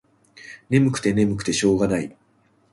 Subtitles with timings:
[0.71, 2.17] ねむくてねむくてしょうがない。